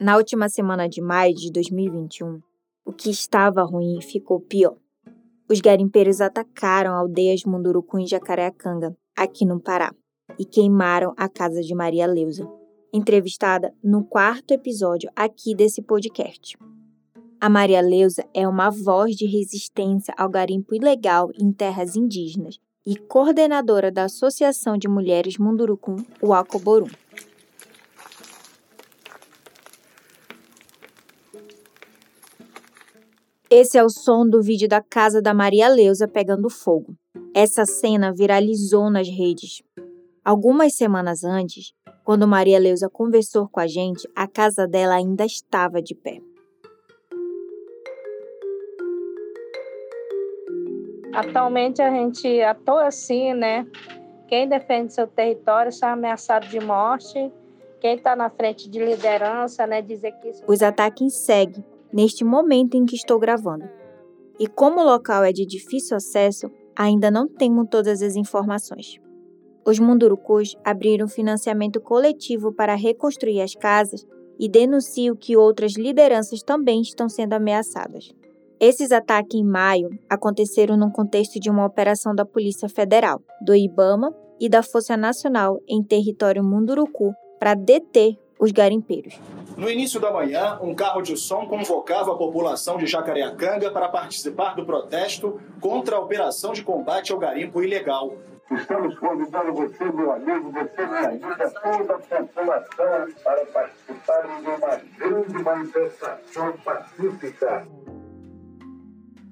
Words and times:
Na 0.00 0.16
última 0.16 0.48
semana 0.48 0.88
de 0.88 1.02
maio 1.02 1.34
de 1.34 1.52
2021, 1.52 2.40
o 2.86 2.90
que 2.90 3.10
estava 3.10 3.62
ruim 3.62 4.00
ficou 4.00 4.40
pior. 4.40 4.74
Os 5.46 5.60
garimpeiros 5.60 6.22
atacaram 6.22 6.94
aldeias 6.94 7.44
Munduruku 7.44 7.98
em 7.98 8.06
Jacareacanga, 8.06 8.96
aqui 9.14 9.44
no 9.44 9.60
Pará, 9.60 9.94
e 10.38 10.46
queimaram 10.46 11.12
a 11.18 11.28
casa 11.28 11.60
de 11.60 11.74
Maria 11.74 12.06
Leusa, 12.06 12.48
entrevistada 12.94 13.74
no 13.84 14.02
quarto 14.02 14.52
episódio 14.52 15.10
aqui 15.14 15.54
desse 15.54 15.82
podcast. 15.82 16.56
A 17.38 17.50
Maria 17.50 17.82
Leusa 17.82 18.24
é 18.32 18.48
uma 18.48 18.70
voz 18.70 19.14
de 19.14 19.26
resistência 19.26 20.14
ao 20.16 20.30
garimpo 20.30 20.74
ilegal 20.74 21.28
em 21.38 21.52
terras 21.52 21.94
indígenas 21.94 22.58
e 22.86 22.96
coordenadora 22.96 23.92
da 23.92 24.04
Associação 24.04 24.78
de 24.78 24.88
Mulheres 24.88 25.36
Mundurucum, 25.36 25.96
o 26.22 26.32
Acoborum. 26.32 26.88
Esse 33.52 33.76
é 33.76 33.82
o 33.82 33.88
som 33.88 34.24
do 34.24 34.40
vídeo 34.40 34.68
da 34.68 34.80
casa 34.80 35.20
da 35.20 35.34
Maria 35.34 35.66
Leusa 35.66 36.06
pegando 36.06 36.48
fogo. 36.48 36.94
Essa 37.34 37.66
cena 37.66 38.12
viralizou 38.12 38.88
nas 38.88 39.08
redes. 39.08 39.60
Algumas 40.24 40.76
semanas 40.76 41.24
antes, 41.24 41.72
quando 42.04 42.28
Maria 42.28 42.60
Leusa 42.60 42.88
conversou 42.88 43.48
com 43.48 43.58
a 43.58 43.66
gente, 43.66 44.08
a 44.14 44.28
casa 44.28 44.68
dela 44.68 44.94
ainda 44.94 45.24
estava 45.24 45.82
de 45.82 45.96
pé. 45.96 46.20
Atualmente 51.12 51.82
a 51.82 51.90
gente 51.90 52.40
atua 52.42 52.86
assim, 52.86 53.34
né? 53.34 53.66
Quem 54.28 54.48
defende 54.48 54.94
seu 54.94 55.08
território 55.08 55.70
está 55.70 55.90
ameaçado 55.90 56.46
de 56.46 56.60
morte. 56.60 57.32
Quem 57.80 57.96
está 57.96 58.14
na 58.14 58.30
frente 58.30 58.70
de 58.70 58.78
liderança, 58.78 59.66
né? 59.66 59.82
Dizer 59.82 60.12
que 60.20 60.28
isso... 60.28 60.44
Os 60.46 60.62
ataques 60.62 61.14
seguem 61.24 61.64
neste 61.92 62.24
momento 62.24 62.76
em 62.76 62.84
que 62.84 62.96
estou 62.96 63.18
gravando. 63.18 63.68
E 64.38 64.46
como 64.46 64.80
o 64.80 64.84
local 64.84 65.22
é 65.24 65.32
de 65.32 65.44
difícil 65.44 65.96
acesso, 65.96 66.50
ainda 66.74 67.10
não 67.10 67.28
temos 67.28 67.68
todas 67.70 68.02
as 68.02 68.16
informações. 68.16 68.98
Os 69.66 69.78
Mundurucus 69.78 70.56
abriram 70.64 71.06
financiamento 71.06 71.80
coletivo 71.80 72.52
para 72.52 72.74
reconstruir 72.74 73.42
as 73.42 73.54
casas 73.54 74.06
e 74.38 74.48
denunciam 74.48 75.14
que 75.14 75.36
outras 75.36 75.74
lideranças 75.76 76.42
também 76.42 76.80
estão 76.80 77.08
sendo 77.08 77.34
ameaçadas. 77.34 78.10
Esses 78.58 78.92
ataques 78.92 79.38
em 79.38 79.44
maio 79.44 79.90
aconteceram 80.08 80.76
no 80.76 80.90
contexto 80.90 81.38
de 81.38 81.50
uma 81.50 81.66
operação 81.66 82.14
da 82.14 82.24
Polícia 82.24 82.68
Federal, 82.68 83.20
do 83.42 83.54
IBAMA 83.54 84.14
e 84.40 84.48
da 84.48 84.62
Força 84.62 84.96
Nacional 84.96 85.60
em 85.68 85.82
território 85.82 86.42
Munduruku 86.42 87.12
para 87.38 87.54
deter 87.54 88.16
os 88.38 88.50
garimpeiros. 88.52 89.18
No 89.60 89.68
início 89.68 90.00
da 90.00 90.10
manhã, 90.10 90.58
um 90.62 90.74
carro 90.74 91.02
de 91.02 91.14
som 91.18 91.44
convocava 91.44 92.14
a 92.14 92.16
população 92.16 92.78
de 92.78 92.86
Jacareacanga 92.86 93.70
para 93.70 93.90
participar 93.90 94.54
do 94.54 94.64
protesto 94.64 95.38
contra 95.60 95.96
a 95.96 96.00
operação 96.00 96.54
de 96.54 96.62
combate 96.62 97.12
ao 97.12 97.18
garimpo 97.18 97.62
ilegal. 97.62 98.16
Estamos 98.50 98.98
convidando 98.98 99.52
você, 99.52 99.84
meu 99.84 100.12
amigo, 100.12 100.50
você, 100.50 100.86
minha 100.86 101.08
amiga, 101.08 101.50
toda 101.50 101.94
a 101.94 101.98
população 101.98 103.06
para 103.22 103.46
participarem 103.52 104.40
de 104.40 104.48
uma 104.48 104.76
grande 104.96 105.44
manifestação 105.44 106.52
pacífica. 106.64 107.68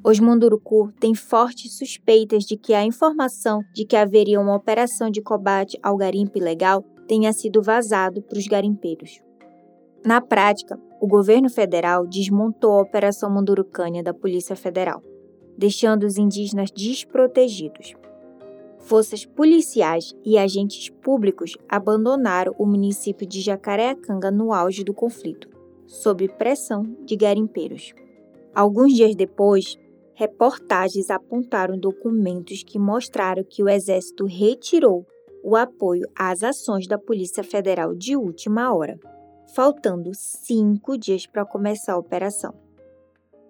Os 0.04 0.20
Munduruku 0.20 0.92
têm 1.00 1.14
fortes 1.14 1.78
suspeitas 1.78 2.44
de 2.44 2.58
que 2.58 2.74
a 2.74 2.84
informação 2.84 3.62
de 3.72 3.86
que 3.86 3.96
haveria 3.96 4.38
uma 4.38 4.54
operação 4.54 5.08
de 5.08 5.22
combate 5.22 5.78
ao 5.82 5.96
garimpo 5.96 6.36
ilegal 6.36 6.82
tenha 7.06 7.32
sido 7.32 7.62
vazado 7.62 8.20
para 8.20 8.36
os 8.36 8.46
garimpeiros. 8.46 9.26
Na 10.08 10.22
prática, 10.22 10.80
o 11.02 11.06
governo 11.06 11.50
federal 11.50 12.06
desmontou 12.06 12.78
a 12.78 12.80
Operação 12.80 13.30
Mundurucânia 13.30 14.02
da 14.02 14.14
Polícia 14.14 14.56
Federal, 14.56 15.02
deixando 15.54 16.04
os 16.04 16.16
indígenas 16.16 16.70
desprotegidos. 16.70 17.92
Forças 18.78 19.26
policiais 19.26 20.14
e 20.24 20.38
agentes 20.38 20.88
públicos 20.88 21.58
abandonaram 21.68 22.54
o 22.58 22.64
município 22.64 23.26
de 23.26 23.42
Jacareacanga 23.42 24.30
no 24.30 24.54
auge 24.54 24.82
do 24.82 24.94
conflito, 24.94 25.46
sob 25.86 26.26
pressão 26.26 26.84
de 27.04 27.14
garimpeiros. 27.14 27.92
Alguns 28.54 28.94
dias 28.94 29.14
depois, 29.14 29.76
reportagens 30.14 31.10
apontaram 31.10 31.78
documentos 31.78 32.62
que 32.62 32.78
mostraram 32.78 33.44
que 33.44 33.62
o 33.62 33.68
exército 33.68 34.24
retirou 34.24 35.06
o 35.44 35.54
apoio 35.54 36.08
às 36.16 36.42
ações 36.42 36.88
da 36.88 36.96
Polícia 36.96 37.44
Federal 37.44 37.94
de 37.94 38.16
última 38.16 38.74
hora 38.74 38.98
faltando 39.54 40.10
cinco 40.14 40.96
dias 40.96 41.26
para 41.26 41.44
começar 41.44 41.94
a 41.94 41.98
operação. 41.98 42.54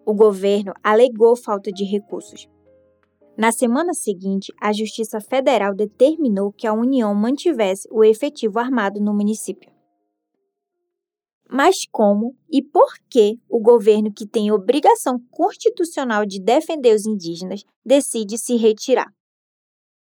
O 0.06 0.14
governo 0.14 0.72
alegou 0.82 1.36
falta 1.36 1.70
de 1.70 1.84
recursos. 1.84 2.48
Na 3.36 3.52
semana 3.52 3.94
seguinte, 3.94 4.52
a 4.60 4.72
Justiça 4.72 5.20
Federal 5.20 5.74
determinou 5.74 6.52
que 6.52 6.66
a 6.66 6.72
União 6.72 7.14
mantivesse 7.14 7.86
o 7.90 8.02
efetivo 8.02 8.58
armado 8.58 9.00
no 9.00 9.14
município. 9.14 9.70
Mas 11.50 11.86
como 11.90 12.36
e 12.50 12.62
por 12.62 12.92
que 13.08 13.38
o 13.48 13.60
governo, 13.60 14.12
que 14.12 14.26
tem 14.26 14.50
obrigação 14.50 15.18
constitucional 15.30 16.26
de 16.26 16.40
defender 16.40 16.94
os 16.94 17.06
indígenas, 17.06 17.64
decide 17.84 18.36
se 18.36 18.56
retirar? 18.56 19.10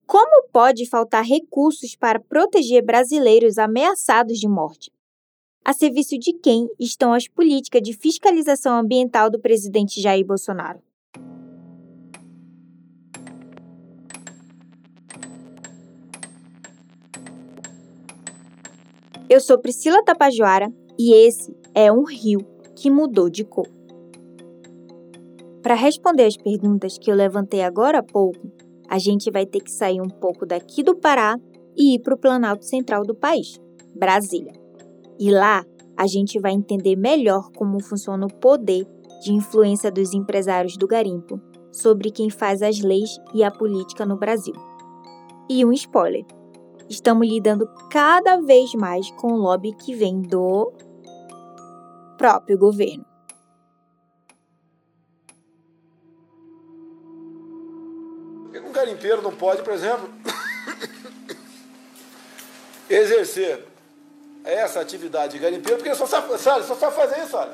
Como 0.07 0.47
pode 0.51 0.87
faltar 0.87 1.23
recursos 1.23 1.95
para 1.95 2.19
proteger 2.19 2.83
brasileiros 2.83 3.57
ameaçados 3.57 4.37
de 4.37 4.47
morte? 4.47 4.91
A 5.65 5.73
serviço 5.73 6.15
de 6.19 6.31
quem 6.31 6.69
estão 6.79 7.11
as 7.11 7.27
políticas 7.27 7.81
de 7.81 7.91
fiscalização 7.91 8.77
ambiental 8.77 9.31
do 9.31 9.39
presidente 9.39 9.99
Jair 9.99 10.23
Bolsonaro. 10.23 10.79
Eu 19.27 19.41
sou 19.41 19.57
Priscila 19.57 20.03
Tapajoara 20.03 20.71
e 20.99 21.11
esse 21.15 21.51
é 21.73 21.91
um 21.91 22.03
rio 22.03 22.39
que 22.75 22.91
mudou 22.91 23.27
de 23.27 23.43
cor. 23.43 23.67
Para 25.63 25.73
responder 25.73 26.25
as 26.25 26.37
perguntas 26.37 26.99
que 26.99 27.09
eu 27.09 27.15
levantei 27.15 27.63
agora 27.63 27.97
há 27.97 28.03
pouco, 28.03 28.51
a 28.87 28.99
gente 28.99 29.31
vai 29.31 29.47
ter 29.47 29.61
que 29.61 29.71
sair 29.71 29.99
um 29.99 30.07
pouco 30.07 30.45
daqui 30.45 30.83
do 30.83 30.95
Pará 30.95 31.39
e 31.75 31.95
ir 31.95 31.99
para 32.01 32.13
o 32.13 32.19
Planalto 32.19 32.65
Central 32.65 33.03
do 33.03 33.15
país, 33.15 33.59
Brasília. 33.95 34.64
E 35.19 35.31
lá 35.31 35.65
a 35.97 36.07
gente 36.07 36.39
vai 36.39 36.51
entender 36.51 36.95
melhor 36.95 37.49
como 37.51 37.81
funciona 37.81 38.25
o 38.25 38.33
poder 38.33 38.85
de 39.23 39.31
influência 39.31 39.91
dos 39.91 40.13
empresários 40.13 40.77
do 40.77 40.87
garimpo 40.87 41.39
sobre 41.71 42.11
quem 42.11 42.29
faz 42.29 42.61
as 42.61 42.79
leis 42.79 43.17
e 43.33 43.43
a 43.43 43.51
política 43.51 44.05
no 44.05 44.17
Brasil. 44.17 44.53
E 45.49 45.63
um 45.63 45.71
spoiler: 45.71 46.25
estamos 46.89 47.27
lidando 47.27 47.67
cada 47.89 48.41
vez 48.41 48.73
mais 48.73 49.09
com 49.11 49.33
o 49.33 49.37
lobby 49.37 49.73
que 49.73 49.95
vem 49.95 50.21
do 50.21 50.71
próprio 52.17 52.57
governo. 52.57 53.05
Um 58.65 58.71
garimpeiro 58.71 59.21
não 59.21 59.33
pode, 59.33 59.61
por 59.63 59.73
exemplo, 59.73 60.09
exercer 62.89 63.74
essa 64.45 64.79
atividade 64.79 65.33
de 65.33 65.39
garimpeiro, 65.39 65.77
porque 65.77 65.93
só 65.95 66.05
sabe, 66.05 66.37
só 66.37 66.75
sabe 66.75 66.95
fazer 66.95 67.23
isso, 67.23 67.35
olha. 67.35 67.53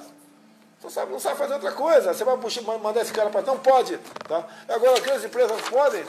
Só 0.81 0.89
sabe, 0.89 1.11
não 1.11 1.19
sabe 1.19 1.37
fazer 1.37 1.53
outra 1.53 1.71
coisa. 1.71 2.13
Você 2.13 2.23
vai 2.23 2.35
puxar, 2.37 2.61
mandar 2.63 3.01
esse 3.01 3.13
cara 3.13 3.29
para. 3.29 3.41
Não 3.43 3.59
pode. 3.59 3.99
Tá? 4.27 4.43
Agora, 4.67 4.97
aquelas 4.97 5.23
empresas 5.23 5.61
podem. 5.69 6.03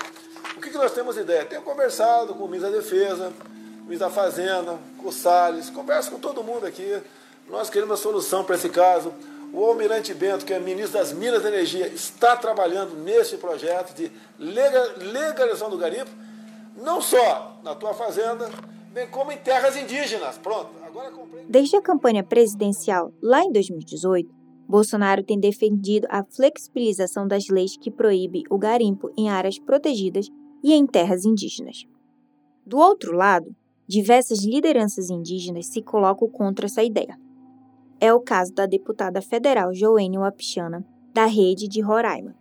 O 0.57 0.61
que, 0.61 0.71
que 0.71 0.79
nós 0.79 0.93
temos 0.93 1.17
ideia? 1.17 1.45
Tenho 1.45 1.63
conversado 1.63 2.35
com 2.35 2.45
o 2.45 2.49
ministro 2.49 2.71
da 2.71 2.79
Defesa, 2.79 3.33
o 3.81 3.85
ministro 3.85 4.09
da 4.09 4.11
Fazenda, 4.11 4.79
com 4.99 5.09
o 5.09 5.13
Salles, 5.13 5.69
converso 5.69 6.11
com 6.11 6.19
todo 6.19 6.43
mundo 6.43 6.67
aqui. 6.67 7.03
Nós 7.49 7.69
queremos 7.69 7.91
uma 7.91 8.03
solução 8.03 8.45
para 8.45 8.55
esse 8.55 8.71
caso. 8.71 9.13
O 9.53 9.63
Almirante 9.63 10.15
Bento, 10.15 10.47
que 10.47 10.55
é 10.55 10.59
ministro 10.59 10.99
das 10.99 11.13
Minas 11.13 11.45
e 11.45 11.49
Energia, 11.49 11.87
está 11.89 12.35
trabalhando 12.35 12.97
nesse 12.97 13.37
projeto 13.37 13.93
de 13.95 14.11
legalização 14.39 15.69
do 15.69 15.77
garimpo, 15.77 16.11
não 16.75 17.03
só 17.03 17.59
na 17.63 17.75
tua 17.75 17.93
fazenda, 17.93 18.49
bem 18.93 19.09
como 19.09 19.33
em 19.33 19.39
terras 19.39 19.77
indígenas. 19.77 20.39
Pronto. 20.39 20.71
Agora 20.85 21.11
comprei... 21.11 21.45
Desde 21.49 21.77
a 21.77 21.83
campanha 21.83 22.23
presidencial, 22.23 23.13
lá 23.23 23.43
em 23.43 23.51
2018, 23.51 24.33
Bolsonaro 24.69 25.23
tem 25.23 25.39
defendido 25.39 26.07
a 26.11 26.25
flexibilização 26.25 27.27
das 27.27 27.49
leis 27.49 27.77
que 27.77 27.91
proíbe 27.91 28.43
o 28.51 28.59
garimpo 28.59 29.11
em 29.17 29.29
áreas 29.29 29.59
protegidas 29.59 30.29
e 30.63 30.73
em 30.73 30.87
terras 30.87 31.25
indígenas. 31.25 31.85
Do 32.65 32.79
outro 32.79 33.17
lado, 33.17 33.55
diversas 33.89 34.45
lideranças 34.45 35.11
indígenas 35.11 35.67
se 35.67 35.83
colocam 35.83 36.29
contra 36.29 36.67
essa 36.67 36.83
ideia. 36.83 37.19
É 38.01 38.13
o 38.13 38.21
caso 38.21 38.53
da 38.53 38.67
deputada 38.67 39.21
federal 39.21 39.75
Joênia 39.75 40.21
Wapichana, 40.21 40.85
da 41.13 41.27
Rede 41.27 41.69
de 41.69 41.81
Roraima. 41.81 42.35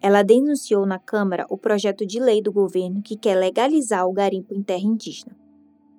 Ela 0.00 0.22
denunciou 0.22 0.86
na 0.86 0.98
Câmara 0.98 1.46
o 1.48 1.56
projeto 1.56 2.06
de 2.06 2.20
lei 2.20 2.42
do 2.42 2.52
governo 2.52 3.02
que 3.02 3.16
quer 3.16 3.36
legalizar 3.36 4.06
o 4.06 4.12
garimpo 4.12 4.54
em 4.54 4.62
terra 4.62 4.84
indígena. 4.84 5.43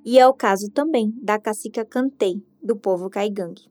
E 0.05 0.19
é 0.19 0.27
o 0.27 0.33
caso 0.33 0.69
também 0.69 1.11
da 1.19 1.39
cacica 1.39 1.83
Cantei, 1.83 2.39
do 2.61 2.75
povo 2.75 3.09
caigangue. 3.09 3.63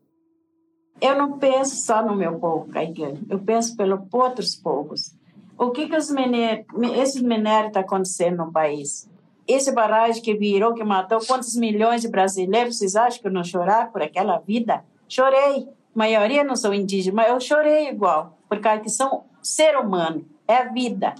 Eu 1.00 1.16
não 1.16 1.38
penso 1.38 1.76
só 1.76 2.04
no 2.04 2.16
meu 2.16 2.40
povo 2.40 2.68
caicano, 2.70 3.20
eu 3.30 3.38
penso 3.38 3.76
pelos 3.76 4.00
outros 4.12 4.56
povos. 4.56 5.14
O 5.56 5.70
que 5.70 5.88
que 5.88 5.96
os 5.96 6.10
minério, 6.10 6.66
esses 6.96 7.22
minérios 7.22 7.68
estão 7.68 7.82
tá 7.82 7.86
acontecendo 7.86 8.38
no 8.38 8.52
país? 8.52 9.08
Esse 9.46 9.72
barragem 9.72 10.20
que 10.20 10.34
virou, 10.34 10.74
que 10.74 10.82
matou 10.82 11.20
quantos 11.24 11.54
milhões 11.54 12.02
de 12.02 12.08
brasileiros, 12.08 12.78
vocês 12.78 12.96
acham 12.96 13.20
que 13.20 13.28
eu 13.28 13.32
não 13.32 13.44
chorar 13.44 13.92
por 13.92 14.02
aquela 14.02 14.38
vida? 14.38 14.84
Chorei. 15.08 15.68
A 15.94 15.98
maioria 15.98 16.42
não 16.42 16.56
são 16.56 16.74
indígenas, 16.74 17.14
mas 17.14 17.28
eu 17.28 17.40
chorei 17.40 17.88
igual, 17.88 18.36
porque 18.48 18.88
são 18.88 19.24
ser 19.40 19.76
humano, 19.76 20.24
é 20.48 20.56
a 20.56 20.72
vida. 20.72 21.14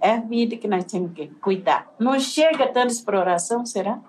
É 0.00 0.12
a 0.12 0.20
vida 0.20 0.56
que 0.56 0.66
nós 0.66 0.84
temos 0.84 1.12
que 1.12 1.28
cuidar. 1.40 1.94
Não 1.98 2.18
chega 2.18 2.66
tanta 2.66 2.92
exploração, 2.92 3.64
será? 3.64 4.00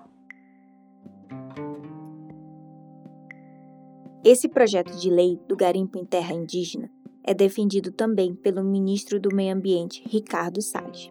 Esse 4.30 4.50
projeto 4.50 4.92
de 4.98 5.10
lei 5.10 5.40
do 5.48 5.56
garimpo 5.56 5.98
em 5.98 6.04
terra 6.04 6.34
indígena 6.34 6.92
é 7.24 7.34
defendido 7.34 7.94
também 7.94 8.36
pelo 8.36 8.62
ministro 8.62 9.22
do 9.22 9.34
Meio 9.34 9.56
Ambiente, 9.56 10.04
Ricardo 10.06 10.62
Salles. 10.62 11.08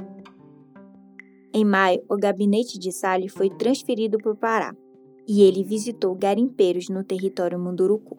Em 1.50 1.64
maio, 1.64 2.04
o 2.10 2.16
gabinete 2.18 2.78
de 2.78 2.92
Salles 2.92 3.32
foi 3.32 3.48
transferido 3.48 4.18
para 4.18 4.32
o 4.32 4.36
Pará 4.36 4.76
e 5.26 5.40
ele 5.40 5.64
visitou 5.64 6.14
garimpeiros 6.14 6.90
no 6.90 7.02
território 7.02 7.58
Munduruku. 7.58 8.18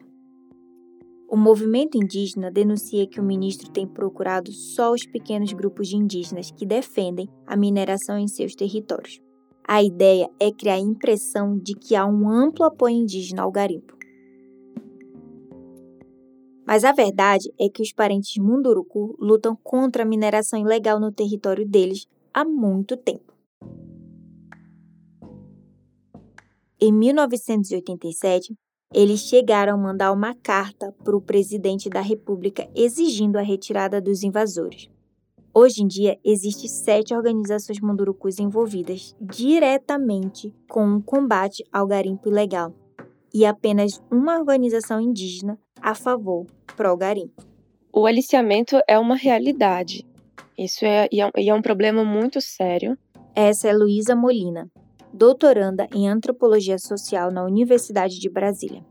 O 1.30 1.36
movimento 1.36 1.96
indígena 1.96 2.50
denuncia 2.50 3.06
que 3.06 3.20
o 3.20 3.24
ministro 3.24 3.70
tem 3.70 3.86
procurado 3.86 4.50
só 4.50 4.90
os 4.90 5.06
pequenos 5.06 5.52
grupos 5.52 5.86
de 5.86 5.96
indígenas 5.96 6.50
que 6.50 6.66
defendem 6.66 7.28
a 7.46 7.56
mineração 7.56 8.18
em 8.18 8.26
seus 8.26 8.56
territórios. 8.56 9.20
A 9.62 9.80
ideia 9.80 10.28
é 10.40 10.50
criar 10.50 10.74
a 10.74 10.80
impressão 10.80 11.56
de 11.56 11.74
que 11.74 11.94
há 11.94 12.04
um 12.04 12.28
amplo 12.28 12.64
apoio 12.64 12.96
indígena 12.96 13.42
ao 13.42 13.52
garimpo. 13.52 13.97
Mas 16.68 16.84
a 16.84 16.92
verdade 16.92 17.50
é 17.58 17.66
que 17.70 17.80
os 17.80 17.94
parentes 17.94 18.36
Munduruku 18.36 19.16
lutam 19.18 19.56
contra 19.56 20.02
a 20.02 20.06
mineração 20.06 20.60
ilegal 20.60 21.00
no 21.00 21.10
território 21.10 21.66
deles 21.66 22.06
há 22.30 22.44
muito 22.44 22.94
tempo. 22.94 23.32
Em 26.78 26.92
1987, 26.92 28.54
eles 28.92 29.20
chegaram 29.20 29.76
a 29.76 29.82
mandar 29.82 30.12
uma 30.12 30.34
carta 30.34 30.94
para 31.02 31.16
o 31.16 31.22
presidente 31.22 31.88
da 31.88 32.02
República 32.02 32.68
exigindo 32.74 33.36
a 33.36 33.42
retirada 33.42 33.98
dos 33.98 34.22
invasores. 34.22 34.90
Hoje 35.54 35.82
em 35.82 35.86
dia, 35.86 36.18
existem 36.22 36.68
sete 36.68 37.14
organizações 37.14 37.80
mundurucus 37.80 38.38
envolvidas 38.38 39.16
diretamente 39.18 40.54
com 40.68 40.96
o 40.96 41.02
combate 41.02 41.64
ao 41.72 41.86
garimpo 41.86 42.28
ilegal 42.28 42.74
e 43.32 43.44
apenas 43.44 44.00
uma 44.10 44.38
organização 44.38 45.00
indígena 45.00 45.58
a 45.80 45.94
favor 45.94 46.46
pro 46.76 46.96
garimpo. 46.96 47.42
O 47.92 48.06
aliciamento 48.06 48.80
é 48.86 48.98
uma 48.98 49.16
realidade. 49.16 50.06
Isso 50.56 50.84
é, 50.84 51.08
e 51.10 51.20
é, 51.20 51.30
é 51.34 51.54
um 51.54 51.62
problema 51.62 52.04
muito 52.04 52.40
sério. 52.40 52.96
Essa 53.34 53.68
é 53.68 53.72
Luísa 53.72 54.16
Molina, 54.16 54.70
doutoranda 55.12 55.88
em 55.94 56.08
antropologia 56.08 56.78
social 56.78 57.30
na 57.30 57.44
Universidade 57.44 58.18
de 58.18 58.28
Brasília. 58.28 58.84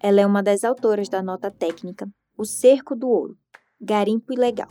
Ela 0.00 0.20
é 0.20 0.26
uma 0.26 0.42
das 0.42 0.64
autoras 0.64 1.08
da 1.08 1.22
nota 1.22 1.50
técnica 1.50 2.08
O 2.36 2.44
Cerco 2.44 2.96
do 2.96 3.08
Ouro, 3.08 3.36
Garimpo 3.80 4.32
Ilegal, 4.32 4.68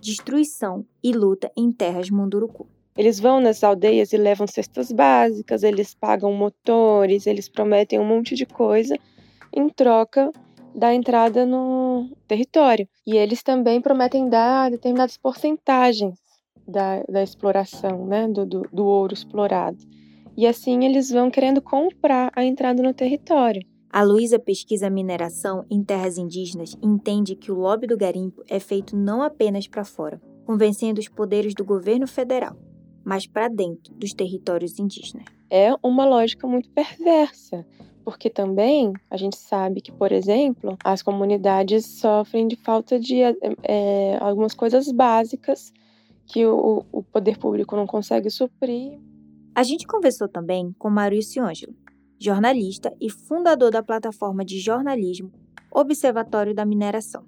Destruição 0.00 0.84
e 1.02 1.12
Luta 1.12 1.50
em 1.56 1.70
Terras 1.70 2.10
Munduruku. 2.10 2.68
Eles 2.96 3.18
vão 3.18 3.40
nas 3.40 3.64
aldeias 3.64 4.12
e 4.12 4.18
levam 4.18 4.46
cestas 4.46 4.92
básicas, 4.92 5.62
eles 5.62 5.94
pagam 5.94 6.32
motores, 6.32 7.26
eles 7.26 7.48
prometem 7.48 7.98
um 7.98 8.04
monte 8.04 8.34
de 8.34 8.44
coisa 8.44 8.96
em 9.54 9.68
troca 9.68 10.30
da 10.74 10.94
entrada 10.94 11.46
no 11.46 12.10
território. 12.28 12.86
E 13.06 13.16
eles 13.16 13.42
também 13.42 13.80
prometem 13.80 14.28
dar 14.28 14.70
determinadas 14.70 15.16
porcentagens 15.16 16.18
da, 16.68 17.02
da 17.04 17.22
exploração, 17.22 18.06
né, 18.06 18.28
do, 18.28 18.44
do, 18.44 18.62
do 18.72 18.84
ouro 18.84 19.14
explorado. 19.14 19.78
E 20.36 20.46
assim 20.46 20.84
eles 20.84 21.10
vão 21.10 21.30
querendo 21.30 21.60
comprar 21.60 22.30
a 22.34 22.44
entrada 22.44 22.82
no 22.82 22.94
território. 22.94 23.62
A 23.90 24.02
Luísa 24.02 24.38
pesquisa 24.38 24.88
mineração 24.88 25.66
em 25.70 25.82
terras 25.82 26.16
indígenas 26.16 26.74
e 26.82 26.86
entende 26.86 27.36
que 27.36 27.52
o 27.52 27.58
lobby 27.58 27.86
do 27.86 27.96
garimpo 27.96 28.42
é 28.48 28.58
feito 28.58 28.96
não 28.96 29.22
apenas 29.22 29.66
para 29.66 29.84
fora, 29.84 30.20
convencendo 30.46 30.98
os 30.98 31.08
poderes 31.08 31.52
do 31.54 31.62
governo 31.62 32.06
federal, 32.06 32.56
mas 33.04 33.26
para 33.26 33.48
dentro 33.48 33.94
dos 33.94 34.12
territórios 34.12 34.78
indígenas. 34.78 35.26
É 35.50 35.74
uma 35.82 36.04
lógica 36.04 36.46
muito 36.46 36.68
perversa, 36.70 37.66
porque 38.04 38.30
também 38.30 38.92
a 39.10 39.16
gente 39.16 39.36
sabe 39.36 39.80
que, 39.80 39.92
por 39.92 40.12
exemplo, 40.12 40.76
as 40.82 41.02
comunidades 41.02 41.86
sofrem 41.86 42.48
de 42.48 42.56
falta 42.56 42.98
de 42.98 43.20
é, 43.62 44.16
algumas 44.20 44.54
coisas 44.54 44.90
básicas 44.90 45.72
que 46.26 46.46
o, 46.46 46.84
o 46.90 47.02
poder 47.02 47.38
público 47.38 47.76
não 47.76 47.86
consegue 47.86 48.30
suprir. 48.30 48.98
A 49.54 49.62
gente 49.62 49.86
conversou 49.86 50.28
também 50.28 50.74
com 50.78 50.88
Maurício 50.88 51.44
Ângelo, 51.44 51.74
jornalista 52.18 52.94
e 53.00 53.10
fundador 53.10 53.70
da 53.70 53.82
plataforma 53.82 54.44
de 54.44 54.58
jornalismo 54.58 55.30
Observatório 55.70 56.54
da 56.54 56.64
Mineração. 56.64 57.24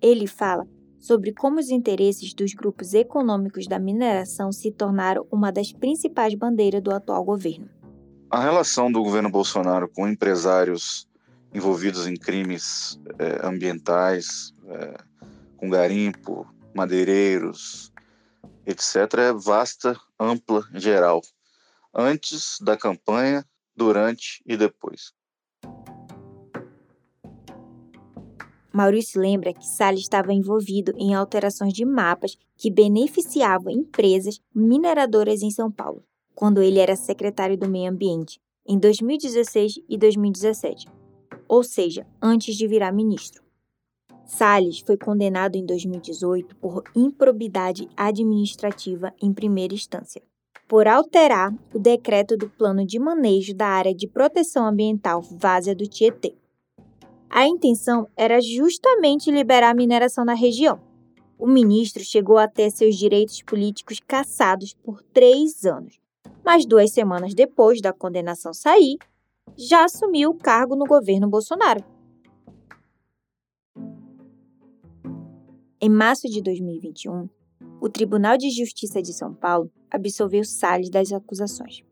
Ele 0.00 0.26
fala 0.26 0.66
sobre 1.02 1.32
como 1.32 1.58
os 1.58 1.68
interesses 1.68 2.32
dos 2.32 2.54
grupos 2.54 2.94
econômicos 2.94 3.66
da 3.66 3.78
mineração 3.78 4.52
se 4.52 4.70
tornaram 4.70 5.26
uma 5.32 5.50
das 5.50 5.72
principais 5.72 6.32
bandeiras 6.34 6.80
do 6.80 6.92
atual 6.92 7.24
governo. 7.24 7.68
A 8.30 8.40
relação 8.40 8.90
do 8.90 9.02
governo 9.02 9.28
Bolsonaro 9.28 9.88
com 9.88 10.08
empresários 10.08 11.08
envolvidos 11.52 12.06
em 12.06 12.14
crimes 12.14 13.00
é, 13.18 13.44
ambientais, 13.44 14.54
é, 14.68 14.94
com 15.56 15.68
garimpo, 15.68 16.46
madeireiros, 16.72 17.92
etc., 18.64 19.18
é 19.18 19.32
vasta, 19.32 19.98
ampla, 20.18 20.62
geral, 20.72 21.20
antes 21.92 22.58
da 22.60 22.76
campanha, 22.76 23.44
durante 23.76 24.40
e 24.46 24.56
depois. 24.56 25.12
Maurício 28.72 29.20
lembra 29.20 29.52
que 29.52 29.66
Salles 29.66 30.00
estava 30.00 30.32
envolvido 30.32 30.92
em 30.96 31.14
alterações 31.14 31.72
de 31.72 31.84
mapas 31.84 32.36
que 32.56 32.70
beneficiavam 32.70 33.72
empresas 33.72 34.40
mineradoras 34.54 35.42
em 35.42 35.50
São 35.50 35.70
Paulo 35.70 36.02
quando 36.34 36.62
ele 36.62 36.78
era 36.78 36.96
secretário 36.96 37.56
do 37.56 37.68
Meio 37.68 37.90
Ambiente, 37.90 38.40
em 38.66 38.78
2016 38.78 39.80
e 39.88 39.98
2017, 39.98 40.86
ou 41.48 41.62
seja, 41.62 42.06
antes 42.20 42.56
de 42.56 42.66
virar 42.66 42.92
ministro. 42.92 43.42
Salles 44.24 44.80
foi 44.80 44.96
condenado 44.96 45.56
em 45.56 45.66
2018 45.66 46.56
por 46.56 46.84
improbidade 46.94 47.88
administrativa 47.96 49.12
em 49.20 49.32
primeira 49.32 49.74
instância, 49.74 50.22
por 50.68 50.86
alterar 50.86 51.52
o 51.74 51.78
decreto 51.78 52.36
do 52.36 52.48
plano 52.48 52.86
de 52.86 52.98
manejo 52.98 53.54
da 53.54 53.66
área 53.66 53.94
de 53.94 54.06
proteção 54.06 54.66
ambiental 54.66 55.20
Várzea 55.20 55.74
do 55.74 55.86
Tietê. 55.86 56.34
A 57.34 57.46
intenção 57.46 58.06
era 58.14 58.42
justamente 58.42 59.30
liberar 59.30 59.70
a 59.70 59.74
mineração 59.74 60.22
na 60.22 60.34
região. 60.34 60.78
O 61.38 61.46
ministro 61.46 62.04
chegou 62.04 62.36
a 62.36 62.46
ter 62.46 62.70
seus 62.70 62.94
direitos 62.94 63.40
políticos 63.40 63.98
cassados 64.06 64.74
por 64.74 65.02
três 65.02 65.64
anos, 65.64 65.98
mas 66.44 66.66
duas 66.66 66.92
semanas 66.92 67.32
depois 67.32 67.80
da 67.80 67.90
condenação 67.90 68.52
sair, 68.52 68.98
já 69.56 69.86
assumiu 69.86 70.28
o 70.28 70.34
cargo 70.34 70.76
no 70.76 70.84
governo 70.84 71.26
Bolsonaro. 71.26 71.82
Em 75.80 75.88
março 75.88 76.28
de 76.28 76.42
2021, 76.42 77.30
o 77.80 77.88
Tribunal 77.88 78.36
de 78.36 78.50
Justiça 78.50 79.00
de 79.00 79.14
São 79.14 79.32
Paulo 79.32 79.72
absolveu 79.90 80.44
Salles 80.44 80.90
das 80.90 81.10
acusações. 81.10 81.82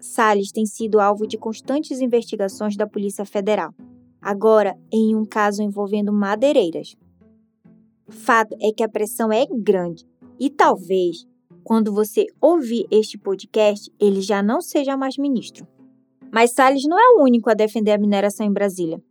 Salles 0.00 0.50
tem 0.50 0.66
sido 0.66 0.98
alvo 0.98 1.24
de 1.24 1.38
constantes 1.38 2.00
investigações 2.00 2.76
da 2.76 2.86
Polícia 2.86 3.24
Federal, 3.24 3.72
agora 4.20 4.76
em 4.92 5.14
um 5.14 5.24
caso 5.24 5.62
envolvendo 5.62 6.12
madeireiras. 6.12 6.96
Fato 8.08 8.56
é 8.60 8.72
que 8.72 8.82
a 8.82 8.88
pressão 8.88 9.32
é 9.32 9.46
grande 9.46 10.04
e 10.38 10.50
talvez 10.50 11.28
quando 11.62 11.92
você 11.92 12.26
ouvir 12.40 12.86
este 12.90 13.18
podcast, 13.18 13.92
ele 14.00 14.20
já 14.20 14.42
não 14.42 14.60
seja 14.60 14.96
mais 14.96 15.16
ministro. 15.16 15.66
Mas 16.32 16.52
Salles 16.52 16.84
não 16.84 16.98
é 16.98 17.14
o 17.14 17.22
único 17.22 17.50
a 17.50 17.54
defender 17.54 17.92
a 17.92 17.98
mineração 17.98 18.46
em 18.46 18.52
Brasília. 18.52 19.02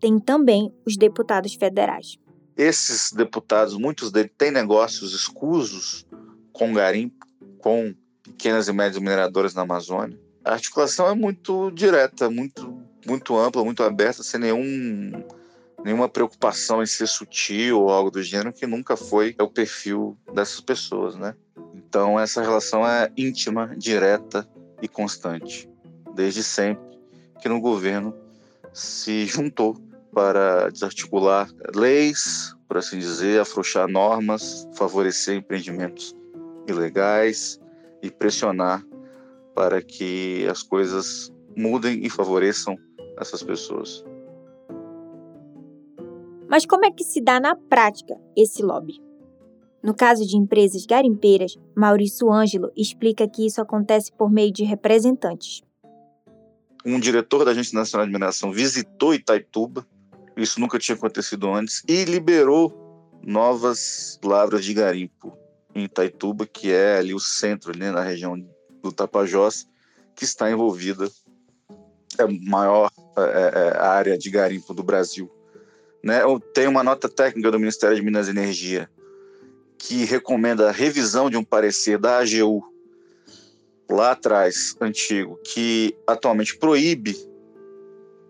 Tem 0.00 0.18
também 0.18 0.72
os 0.86 0.96
deputados 0.96 1.54
federais. 1.54 2.16
Esses 2.56 3.12
deputados, 3.12 3.76
muitos 3.76 4.10
deles 4.10 4.32
têm 4.36 4.50
negócios 4.50 5.12
escusos 5.12 6.06
com 6.52 6.72
garimpo, 6.72 7.26
com 7.58 7.94
pequenas 8.22 8.68
e 8.68 8.72
médias 8.72 9.00
mineradoras 9.00 9.54
na 9.54 9.62
Amazônia. 9.62 10.18
A 10.44 10.52
articulação 10.52 11.08
é 11.08 11.14
muito 11.14 11.70
direta, 11.72 12.30
muito, 12.30 12.82
muito 13.08 13.36
ampla, 13.38 13.64
muito 13.64 13.82
aberta, 13.82 14.22
sem 14.22 14.38
nenhum, 14.38 15.24
nenhuma 15.82 16.08
preocupação 16.08 16.82
em 16.82 16.86
ser 16.86 17.08
sutil 17.08 17.80
ou 17.80 17.90
algo 17.90 18.10
do 18.10 18.22
gênero, 18.22 18.52
que 18.52 18.66
nunca 18.66 18.96
foi 18.96 19.34
o 19.40 19.48
perfil 19.48 20.16
dessas 20.34 20.60
pessoas, 20.60 21.16
né? 21.16 21.34
Então, 21.74 22.20
essa 22.20 22.42
relação 22.42 22.86
é 22.86 23.10
íntima, 23.16 23.74
direta 23.76 24.46
e 24.82 24.86
constante, 24.86 25.68
desde 26.14 26.44
sempre 26.44 26.86
que 27.40 27.48
no 27.48 27.60
governo 27.60 28.14
se 28.72 29.24
juntou 29.26 29.76
para 30.12 30.68
desarticular 30.68 31.48
leis, 31.74 32.54
por 32.66 32.76
assim 32.76 32.98
dizer, 32.98 33.40
afrouxar 33.40 33.88
normas, 33.88 34.68
favorecer 34.74 35.36
empreendimentos 35.36 36.14
ilegais 36.66 37.58
e 38.02 38.10
pressionar 38.10 38.84
para 39.54 39.80
que 39.80 40.46
as 40.50 40.62
coisas 40.62 41.32
mudem 41.56 42.04
e 42.04 42.10
favoreçam 42.10 42.78
essas 43.20 43.42
pessoas. 43.42 44.04
Mas 46.48 46.64
como 46.64 46.86
é 46.86 46.90
que 46.90 47.04
se 47.04 47.20
dá 47.20 47.38
na 47.38 47.54
prática 47.54 48.14
esse 48.36 48.62
lobby? 48.62 48.94
No 49.82 49.94
caso 49.94 50.26
de 50.26 50.36
empresas 50.36 50.86
garimpeiras, 50.86 51.56
Maurício 51.76 52.32
Ângelo 52.32 52.72
explica 52.76 53.28
que 53.28 53.46
isso 53.46 53.60
acontece 53.60 54.10
por 54.12 54.30
meio 54.30 54.52
de 54.52 54.64
representantes. 54.64 55.62
Um 56.84 56.98
diretor 56.98 57.44
da 57.44 57.50
Agência 57.50 57.78
Nacional 57.78 58.06
de 58.06 58.12
Mineração 58.12 58.50
visitou 58.50 59.14
Itaituba, 59.14 59.86
isso 60.36 60.60
nunca 60.60 60.78
tinha 60.78 60.96
acontecido 60.96 61.52
antes, 61.52 61.82
e 61.86 62.04
liberou 62.04 62.72
novas 63.22 64.18
lavras 64.24 64.64
de 64.64 64.72
garimpo 64.72 65.36
em 65.74 65.84
Itaituba, 65.84 66.46
que 66.46 66.72
é 66.72 66.98
ali 66.98 67.14
o 67.14 67.20
centro, 67.20 67.76
né, 67.76 67.90
na 67.90 68.02
região 68.02 68.36
do 68.82 68.92
Tapajós, 68.92 69.66
que 70.14 70.24
está 70.24 70.50
envolvida, 70.50 71.08
é 72.22 72.24
a 72.24 72.50
maior 72.50 72.90
é, 73.16 73.74
é, 73.74 73.78
área 73.78 74.18
de 74.18 74.30
garimpo 74.30 74.74
do 74.74 74.82
Brasil. 74.82 75.30
Né? 76.02 76.20
Tem 76.54 76.66
uma 76.66 76.84
nota 76.84 77.08
técnica 77.08 77.50
do 77.50 77.58
Ministério 77.58 77.96
de 77.96 78.02
Minas 78.02 78.28
e 78.28 78.30
Energia 78.30 78.88
que 79.78 80.04
recomenda 80.04 80.68
a 80.68 80.72
revisão 80.72 81.30
de 81.30 81.36
um 81.36 81.44
parecer 81.44 81.98
da 81.98 82.18
AGU 82.18 82.62
lá 83.88 84.10
atrás, 84.10 84.76
antigo, 84.80 85.38
que 85.44 85.96
atualmente 86.06 86.58
proíbe 86.58 87.16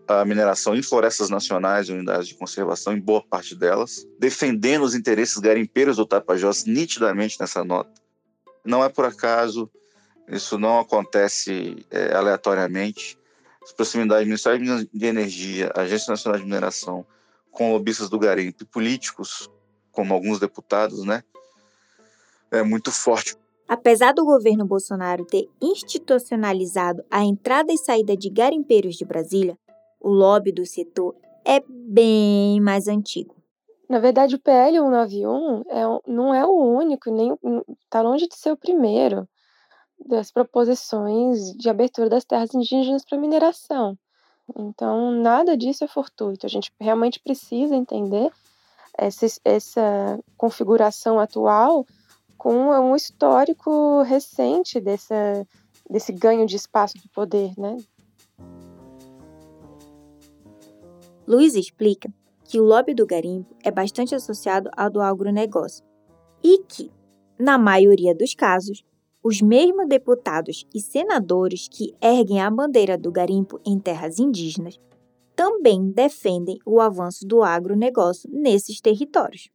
a 0.07 0.25
mineração 0.25 0.75
em 0.75 0.83
florestas 0.83 1.29
nacionais 1.29 1.89
e 1.89 1.93
unidades 1.93 2.29
de 2.29 2.35
conservação, 2.35 2.95
em 2.95 3.01
boa 3.01 3.23
parte 3.23 3.55
delas, 3.55 4.07
defendendo 4.19 4.83
os 4.83 4.95
interesses 4.95 5.37
garimpeiros 5.39 5.97
do 5.97 6.07
Tapajós 6.07 6.65
nitidamente 6.65 7.39
nessa 7.39 7.63
nota. 7.63 7.91
Não 8.65 8.83
é 8.83 8.89
por 8.89 9.05
acaso, 9.05 9.71
isso 10.29 10.59
não 10.59 10.79
acontece 10.79 11.85
é, 11.91 12.15
aleatoriamente. 12.15 13.18
As 13.69 13.73
proximidades 13.75 14.25
do 14.25 14.29
Ministério 14.29 14.89
de 14.91 15.07
Energia, 15.07 15.71
Agência 15.77 16.11
Nacional 16.11 16.41
de 16.41 16.47
Mineração, 16.47 17.05
com 17.51 17.71
lobistas 17.73 18.09
do 18.09 18.19
garimpo 18.19 18.63
e 18.63 18.67
políticos, 18.67 19.51
como 19.93 20.15
alguns 20.15 20.41
deputados, 20.41 21.05
né, 21.05 21.23
é 22.51 22.63
muito 22.63 22.91
forte. 22.91 23.37
Apesar 23.69 24.15
do 24.15 24.25
governo 24.25 24.65
Bolsonaro 24.65 25.27
ter 25.27 25.51
institucionalizado 25.61 27.05
a 27.11 27.23
entrada 27.23 27.71
e 27.71 27.77
saída 27.77 28.17
de 28.17 28.31
garimpeiros 28.31 28.97
de 28.97 29.05
Brasília, 29.05 29.59
o 30.01 30.09
lobby 30.09 30.51
do 30.51 30.65
setor 30.65 31.15
é 31.45 31.63
bem 31.69 32.59
mais 32.63 32.89
antigo. 32.89 33.37
Na 33.87 33.99
verdade, 33.99 34.35
o 34.35 34.41
PL 34.41 34.79
191 34.79 35.63
é, 35.69 36.11
não 36.11 36.33
é 36.33 36.47
o 36.47 36.55
único, 36.55 37.11
nem 37.11 37.37
está 37.85 38.01
longe 38.01 38.27
de 38.27 38.35
ser 38.35 38.51
o 38.51 38.57
primeiro 38.57 39.29
das 40.07 40.31
proposições 40.31 41.53
de 41.57 41.69
abertura 41.69 42.09
das 42.09 42.25
terras 42.25 42.55
indígenas 42.55 43.05
para 43.05 43.19
mineração. 43.19 43.97
Então, 44.57 45.11
nada 45.11 45.57
disso 45.57 45.85
é 45.85 45.89
fortuito. 45.89 46.47
A 46.47 46.49
gente 46.49 46.73
realmente 46.81 47.21
precisa 47.21 47.75
entender 47.75 48.31
essa, 48.97 49.27
essa 49.45 50.19
configuração 50.37 51.21
atual 51.21 51.87
com 52.37 52.71
um 52.71 52.97
histórico 52.97 54.03
recente 54.03 54.81
dessa, 54.81 55.47
desse 55.89 56.13
ganho 56.13 56.47
de 56.47 56.57
espaço 56.57 56.97
de 56.99 57.09
poder, 57.09 57.53
né? 57.59 57.77
Luiz 61.27 61.55
explica 61.55 62.11
que 62.45 62.59
o 62.59 62.65
lobby 62.65 62.95
do 62.95 63.07
garimpo 63.07 63.55
é 63.63 63.71
bastante 63.71 64.15
associado 64.15 64.71
ao 64.75 64.89
do 64.89 65.03
agronegócio 65.03 65.85
e 66.43 66.59
que, 66.61 66.91
na 67.39 67.59
maioria 67.59 68.15
dos 68.15 68.35
casos, 68.35 68.83
os 69.23 69.41
mesmos 69.41 69.89
deputados 69.89 70.67
e 70.75 70.81
senadores 70.81 71.69
que 71.69 71.95
erguem 72.01 72.41
a 72.41 72.51
bandeira 72.51 72.97
do 72.97 73.11
garimpo 73.11 73.61
em 73.67 73.79
terras 73.79 74.19
indígenas 74.19 74.79
também 75.39 75.93
defendem 75.93 76.59
o 76.67 76.81
avanço 76.81 77.25
do 77.25 77.45
agronegócio 77.45 78.29
nesses 78.33 78.81
territórios. 78.81 79.49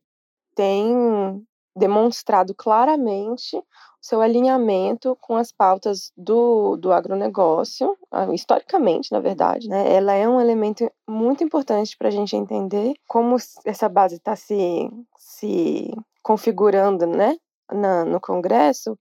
Tem 0.55 1.45
demonstrado 1.75 2.55
claramente 2.55 3.61
seu 3.99 4.21
alinhamento 4.21 5.17
com 5.19 5.35
as 5.35 5.51
pautas 5.51 6.11
do, 6.15 6.77
do 6.77 6.91
agronegócio, 6.91 7.97
ah, 8.11 8.33
historicamente, 8.33 9.11
na 9.11 9.19
verdade. 9.19 9.67
Né? 9.67 9.93
Ela 9.93 10.13
é 10.13 10.27
um 10.27 10.39
elemento 10.39 10.89
muito 11.07 11.43
importante 11.43 11.97
para 11.97 12.09
a 12.09 12.11
gente 12.11 12.35
entender 12.35 12.93
como 13.07 13.35
essa 13.65 13.89
base 13.89 14.15
está 14.15 14.35
se, 14.35 14.89
se 15.17 15.89
configurando 16.21 17.05
né? 17.05 17.37
Na, 17.71 18.03
no 18.05 18.19
Congresso. 18.19 18.97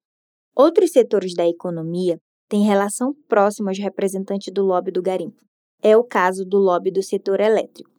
Outros 0.54 0.92
setores 0.92 1.34
da 1.34 1.48
economia 1.48 2.18
têm 2.46 2.62
relação 2.62 3.14
próxima 3.26 3.70
aos 3.70 3.78
representantes 3.78 4.52
do 4.52 4.62
lobby 4.62 4.90
do 4.90 5.00
garimpo. 5.00 5.42
É 5.82 5.96
o 5.96 6.04
caso 6.04 6.44
do 6.44 6.58
lobby 6.58 6.90
do 6.90 7.02
setor 7.02 7.40
elétrico. 7.40 7.90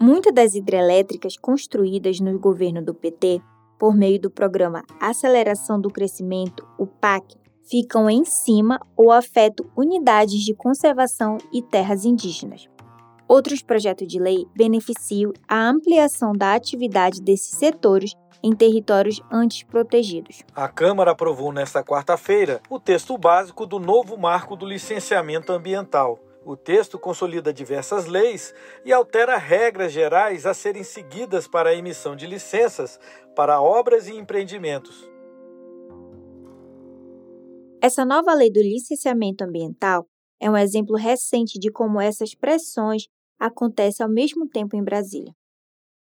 Muitas 0.00 0.34
das 0.34 0.54
hidrelétricas 0.54 1.36
construídas 1.36 2.18
no 2.18 2.38
governo 2.38 2.82
do 2.82 2.94
PT 2.94 3.40
por 3.78 3.94
meio 3.94 4.18
do 4.18 4.30
programa 4.30 4.82
Aceleração 4.98 5.78
do 5.78 5.90
Crescimento, 5.90 6.66
o 6.78 6.86
PAC, 6.86 7.36
ficam 7.68 8.08
em 8.08 8.24
cima 8.24 8.80
ou 8.96 9.12
afetam 9.12 9.70
unidades 9.76 10.40
de 10.40 10.54
conservação 10.54 11.36
e 11.52 11.60
terras 11.60 12.04
indígenas. 12.04 12.68
Outros 13.28 13.62
projetos 13.62 14.06
de 14.06 14.18
lei 14.18 14.46
beneficiam 14.54 15.32
a 15.48 15.68
ampliação 15.68 16.32
da 16.32 16.54
atividade 16.54 17.22
desses 17.22 17.56
setores 17.56 18.14
em 18.42 18.54
territórios 18.54 19.20
antes 19.30 19.62
protegidos. 19.62 20.42
A 20.54 20.68
Câmara 20.68 21.12
aprovou 21.12 21.52
nesta 21.52 21.82
quarta-feira 21.82 22.60
o 22.68 22.78
texto 22.80 23.16
básico 23.16 23.64
do 23.64 23.78
novo 23.78 24.16
marco 24.16 24.56
do 24.56 24.66
licenciamento 24.66 25.52
ambiental. 25.52 26.18
O 26.44 26.56
texto 26.56 26.98
consolida 26.98 27.52
diversas 27.52 28.06
leis 28.06 28.52
e 28.84 28.92
altera 28.92 29.36
regras 29.36 29.92
gerais 29.92 30.44
a 30.44 30.52
serem 30.52 30.82
seguidas 30.82 31.46
para 31.46 31.70
a 31.70 31.74
emissão 31.74 32.16
de 32.16 32.26
licenças 32.26 32.98
para 33.36 33.62
obras 33.62 34.08
e 34.08 34.16
empreendimentos. 34.16 35.08
Essa 37.80 38.04
nova 38.04 38.34
lei 38.34 38.50
do 38.50 38.60
licenciamento 38.60 39.44
ambiental 39.44 40.06
é 40.42 40.50
um 40.50 40.56
exemplo 40.56 40.96
recente 40.96 41.56
de 41.56 41.70
como 41.70 42.00
essas 42.00 42.34
pressões 42.34 43.04
acontecem 43.38 44.02
ao 44.02 44.10
mesmo 44.10 44.48
tempo 44.48 44.76
em 44.76 44.82
Brasília. 44.82 45.32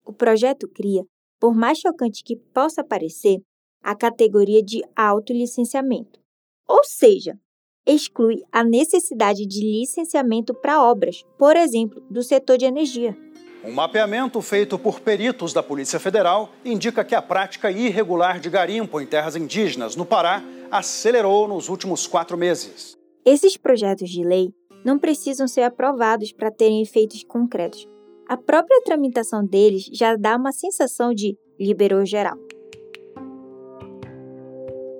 O 0.07 0.13
projeto 0.13 0.67
cria, 0.67 1.05
por 1.39 1.55
mais 1.55 1.79
chocante 1.79 2.25
que 2.25 2.35
possa 2.35 2.83
parecer, 2.83 3.43
a 3.83 3.95
categoria 3.95 4.63
de 4.63 4.83
autolicenciamento. 4.97 6.19
Ou 6.67 6.83
seja, 6.83 7.39
exclui 7.85 8.43
a 8.51 8.65
necessidade 8.65 9.47
de 9.47 9.61
licenciamento 9.61 10.55
para 10.55 10.83
obras, 10.83 11.23
por 11.37 11.55
exemplo, 11.55 12.03
do 12.09 12.23
setor 12.23 12.57
de 12.57 12.65
energia. 12.65 13.15
Um 13.63 13.73
mapeamento 13.73 14.41
feito 14.41 14.79
por 14.79 15.01
peritos 15.01 15.53
da 15.53 15.63
Polícia 15.63 16.01
Federal 16.01 16.51
indica 16.65 17.05
que 17.05 17.15
a 17.15 17.21
prática 17.21 17.71
irregular 17.71 18.41
de 18.41 18.49
garimpo 18.49 18.99
em 18.99 19.07
terras 19.07 19.37
indígenas 19.37 19.95
no 19.95 20.07
Pará 20.07 20.43
acelerou 20.71 21.47
nos 21.47 21.69
últimos 21.69 22.07
quatro 22.07 22.39
meses. 22.39 23.02
Esses 23.25 23.57
projetos 23.57 24.11
de 24.11 24.25
lei 24.25 24.53
não 24.85 24.99
precisam 24.99 25.47
ser 25.47 25.63
aprovados 25.63 26.33
para 26.33 26.51
terem 26.51 26.83
efeitos 26.83 27.23
concretos. 27.23 27.89
A 28.29 28.37
própria 28.37 28.83
tramitação 28.85 29.47
deles 29.47 29.89
já 29.93 30.17
dá 30.17 30.37
uma 30.37 30.51
sensação 30.51 31.15
de 31.15 31.39
liberou 31.59 32.05
geral. 32.05 32.37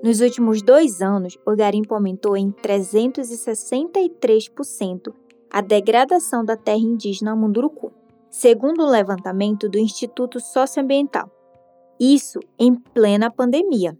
Nos 0.01 0.21
últimos 0.21 0.61
dois 0.61 1.01
anos, 1.01 1.37
o 1.45 1.53
garimpo 1.55 1.93
aumentou 1.93 2.37
em 2.37 2.49
363% 2.51 5.13
a 5.49 5.61
degradação 5.61 6.43
da 6.43 6.57
terra 6.57 6.79
indígena 6.79 7.33
Munduruku, 7.35 7.93
segundo 8.29 8.83
o 8.83 8.87
um 8.87 8.89
levantamento 8.89 9.69
do 9.69 9.77
Instituto 9.77 10.39
Socioambiental. 10.39 11.29
Isso 11.99 12.39
em 12.57 12.73
plena 12.73 13.29
pandemia. 13.29 13.95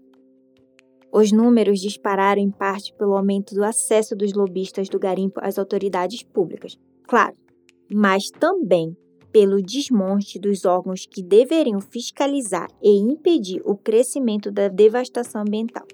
Os 1.15 1.31
números 1.31 1.79
dispararam 1.79 2.41
em 2.41 2.49
parte 2.49 2.91
pelo 2.95 3.15
aumento 3.15 3.53
do 3.53 3.63
acesso 3.63 4.15
dos 4.15 4.33
lobistas 4.33 4.89
do 4.89 4.97
garimpo 4.97 5.39
às 5.43 5.59
autoridades 5.59 6.23
públicas, 6.23 6.75
claro, 7.07 7.37
mas 7.93 8.31
também 8.31 8.97
pelo 9.31 9.61
desmonte 9.61 10.39
dos 10.39 10.65
órgãos 10.65 11.05
que 11.05 11.21
deveriam 11.21 11.79
fiscalizar 11.79 12.67
e 12.81 12.89
impedir 12.97 13.61
o 13.63 13.75
crescimento 13.77 14.51
da 14.51 14.67
devastação 14.67 15.41
ambiental. 15.41 15.85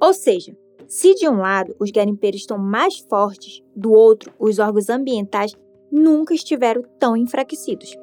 Ou 0.00 0.12
seja, 0.12 0.56
se 0.88 1.14
de 1.14 1.28
um 1.28 1.36
lado 1.36 1.76
os 1.78 1.92
garimpeiros 1.92 2.40
estão 2.40 2.58
mais 2.58 2.98
fortes, 3.08 3.62
do 3.76 3.92
outro 3.92 4.32
os 4.36 4.58
órgãos 4.58 4.88
ambientais 4.88 5.52
nunca 5.92 6.34
estiveram 6.34 6.82
tão 6.98 7.16
enfraquecidos. 7.16 7.96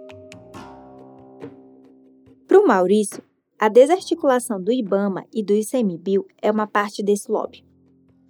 Para 2.47 2.59
o 2.59 2.65
Maurício, 2.65 3.21
a 3.59 3.67
desarticulação 3.67 4.63
do 4.63 4.71
IBAMA 4.71 5.25
e 5.33 5.43
do 5.43 5.53
ICMBio 5.53 6.25
é 6.41 6.49
uma 6.49 6.65
parte 6.65 7.03
desse 7.03 7.29
lobby. 7.29 7.65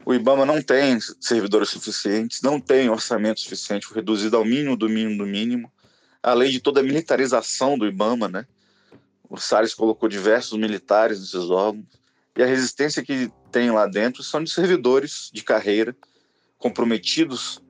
O 0.04 0.12
IBAMA 0.12 0.44
não 0.44 0.60
tem 0.60 0.98
servidores 1.22 1.70
suficientes, 1.70 2.42
não 2.42 2.60
tem 2.60 2.90
orçamento 2.90 3.40
suficiente, 3.40 3.94
reduzido 3.94 4.36
ao 4.36 4.44
mínimo 4.44 4.76
do 4.76 4.90
mínimo 4.90 5.20
do 5.20 5.28
mínimo, 5.28 5.72
além 6.24 6.50
de 6.50 6.60
toda 6.60 6.80
a 6.80 6.84
militarização 6.84 7.78
do 7.78 7.86
IBAMA, 7.86 8.28
né? 8.28 8.48
O 9.30 9.38
Salles 9.38 9.76
colocou 9.76 10.10
diversos 10.10 10.58
militares 10.58 11.20
nesses 11.20 11.52
órgãos, 11.52 11.86
e 12.36 12.42
a 12.42 12.48
resistência 12.48 13.04
que 13.04 13.32
tem 13.52 13.70
lá 13.70 13.86
dentro 13.86 14.24
são 14.24 14.44
de 14.44 14.50
servidores 14.50 15.30
de 15.32 15.44
carreira 15.44 15.96
comprometidos 16.58 17.62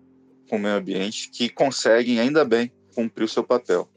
com 0.50 0.56
o 0.56 0.60
meio 0.60 0.76
ambiente 0.76 1.30
que 1.30 1.50
conseguem, 1.50 2.22
ainda 2.22 2.46
bem, 2.46 2.72
cumprir 2.96 3.26
o 3.26 3.30
seu 3.30 3.44
papel. 3.44 3.90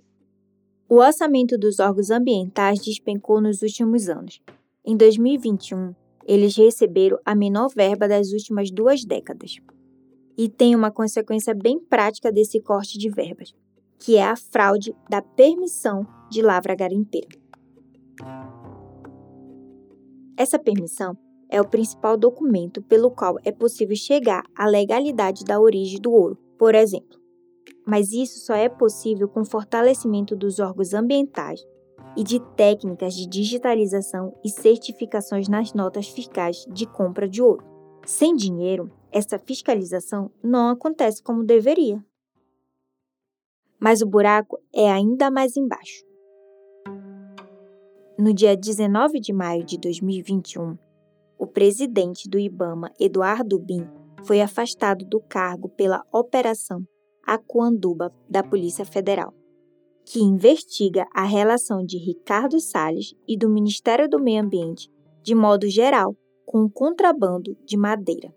O 0.92 0.96
orçamento 0.96 1.56
dos 1.56 1.78
órgãos 1.78 2.10
ambientais 2.10 2.78
despencou 2.78 3.40
nos 3.40 3.62
últimos 3.62 4.10
anos. 4.10 4.42
Em 4.84 4.94
2021, 4.94 5.94
eles 6.26 6.54
receberam 6.54 7.18
a 7.24 7.34
menor 7.34 7.70
verba 7.74 8.06
das 8.06 8.30
últimas 8.32 8.70
duas 8.70 9.02
décadas. 9.02 9.56
E 10.36 10.50
tem 10.50 10.76
uma 10.76 10.90
consequência 10.90 11.54
bem 11.54 11.80
prática 11.80 12.30
desse 12.30 12.60
corte 12.60 12.98
de 12.98 13.08
verbas, 13.08 13.54
que 13.98 14.16
é 14.16 14.22
a 14.22 14.36
fraude 14.36 14.94
da 15.08 15.22
permissão 15.22 16.06
de 16.30 16.42
lavra 16.42 16.74
garimpeira. 16.74 17.40
Essa 20.36 20.58
permissão 20.58 21.16
é 21.48 21.58
o 21.58 21.66
principal 21.66 22.18
documento 22.18 22.82
pelo 22.82 23.10
qual 23.10 23.38
é 23.46 23.50
possível 23.50 23.96
chegar 23.96 24.44
à 24.54 24.66
legalidade 24.66 25.42
da 25.42 25.58
origem 25.58 25.98
do 25.98 26.12
ouro, 26.12 26.36
por 26.58 26.74
exemplo. 26.74 27.21
Mas 27.86 28.12
isso 28.12 28.38
só 28.46 28.54
é 28.54 28.68
possível 28.68 29.28
com 29.28 29.44
fortalecimento 29.44 30.36
dos 30.36 30.58
órgãos 30.58 30.94
ambientais 30.94 31.60
e 32.16 32.22
de 32.22 32.38
técnicas 32.54 33.14
de 33.14 33.26
digitalização 33.26 34.36
e 34.44 34.50
certificações 34.50 35.48
nas 35.48 35.72
notas 35.72 36.08
fiscais 36.08 36.64
de 36.70 36.86
compra 36.86 37.28
de 37.28 37.42
ouro. 37.42 37.64
Sem 38.04 38.34
dinheiro, 38.34 38.90
essa 39.10 39.38
fiscalização 39.38 40.30
não 40.42 40.70
acontece 40.70 41.22
como 41.22 41.44
deveria. 41.44 42.04
Mas 43.80 44.00
o 44.00 44.06
buraco 44.06 44.58
é 44.72 44.90
ainda 44.90 45.30
mais 45.30 45.56
embaixo. 45.56 46.04
No 48.18 48.32
dia 48.32 48.56
19 48.56 49.18
de 49.18 49.32
maio 49.32 49.64
de 49.64 49.78
2021, 49.78 50.76
o 51.38 51.46
presidente 51.46 52.28
do 52.28 52.38
IBAMA, 52.38 52.92
Eduardo 53.00 53.58
Bin, 53.58 53.88
foi 54.24 54.40
afastado 54.40 55.04
do 55.04 55.20
cargo 55.20 55.68
pela 55.68 56.04
Operação 56.12 56.86
Aquanduba 57.26 58.12
da 58.28 58.42
Polícia 58.42 58.84
Federal 58.84 59.34
que 60.04 60.20
investiga 60.20 61.06
a 61.12 61.24
relação 61.24 61.84
de 61.84 61.96
Ricardo 61.96 62.60
Salles 62.60 63.14
e 63.26 63.36
do 63.36 63.48
Ministério 63.48 64.08
do 64.08 64.18
Meio 64.18 64.42
Ambiente, 64.42 64.90
de 65.22 65.34
modo 65.34 65.68
geral, 65.68 66.16
com 66.44 66.64
o 66.64 66.70
contrabando 66.70 67.56
de 67.64 67.76
madeira. 67.76 68.34